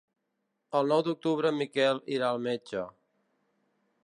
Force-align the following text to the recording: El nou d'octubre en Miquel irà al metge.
El 0.79 0.87
nou 0.93 1.03
d'octubre 1.09 1.53
en 1.55 1.59
Miquel 1.59 2.01
irà 2.17 2.31
al 2.31 2.43
metge. 2.51 2.87